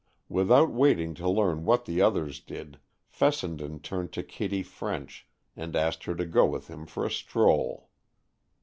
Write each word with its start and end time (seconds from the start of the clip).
Without 0.29 0.71
waiting 0.71 1.13
to 1.13 1.29
learn 1.29 1.63
what 1.63 1.85
the 1.85 2.01
others 2.01 2.39
did, 2.39 2.79
Fessenden 3.07 3.79
turned 3.79 4.11
to 4.13 4.23
Kitty 4.23 4.63
French, 4.63 5.27
and 5.55 5.75
asked 5.75 6.05
her 6.05 6.15
to 6.15 6.25
go 6.25 6.43
with 6.43 6.69
him 6.69 6.87
for 6.87 7.05
a 7.05 7.11
stroll. 7.11 7.87